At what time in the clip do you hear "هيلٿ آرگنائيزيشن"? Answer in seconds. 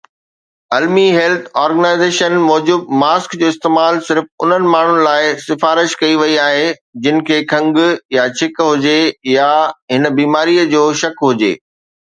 1.15-2.37